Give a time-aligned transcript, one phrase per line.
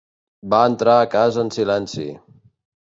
[0.53, 2.09] Va entrar a casa en silenci.